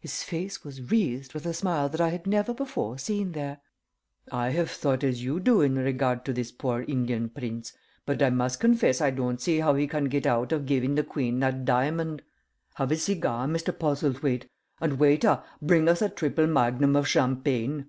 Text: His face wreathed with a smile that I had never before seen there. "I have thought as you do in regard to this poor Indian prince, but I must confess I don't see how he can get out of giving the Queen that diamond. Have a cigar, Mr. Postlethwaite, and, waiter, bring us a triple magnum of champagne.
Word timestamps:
His 0.00 0.24
face 0.24 0.58
wreathed 0.80 1.34
with 1.34 1.46
a 1.46 1.54
smile 1.54 1.88
that 1.90 2.00
I 2.00 2.08
had 2.08 2.26
never 2.26 2.52
before 2.52 2.98
seen 2.98 3.30
there. 3.30 3.60
"I 4.32 4.48
have 4.50 4.68
thought 4.72 5.04
as 5.04 5.22
you 5.22 5.38
do 5.38 5.60
in 5.60 5.76
regard 5.76 6.24
to 6.24 6.32
this 6.32 6.50
poor 6.50 6.82
Indian 6.82 7.28
prince, 7.28 7.72
but 8.04 8.20
I 8.24 8.30
must 8.30 8.58
confess 8.58 9.00
I 9.00 9.10
don't 9.12 9.40
see 9.40 9.60
how 9.60 9.76
he 9.76 9.86
can 9.86 10.06
get 10.06 10.26
out 10.26 10.50
of 10.50 10.66
giving 10.66 10.96
the 10.96 11.04
Queen 11.04 11.38
that 11.38 11.64
diamond. 11.64 12.22
Have 12.74 12.90
a 12.90 12.96
cigar, 12.96 13.46
Mr. 13.46 13.70
Postlethwaite, 13.72 14.48
and, 14.80 14.98
waiter, 14.98 15.44
bring 15.62 15.88
us 15.88 16.02
a 16.02 16.08
triple 16.08 16.48
magnum 16.48 16.96
of 16.96 17.06
champagne. 17.06 17.88